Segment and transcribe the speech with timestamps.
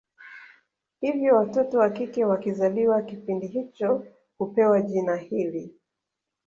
[0.99, 5.75] Hivyo watoto wakike wakizaliwa kipindi hicho hupewa jina hili